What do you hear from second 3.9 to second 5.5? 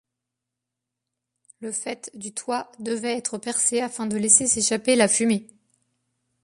de laisser s'échapper la fumée.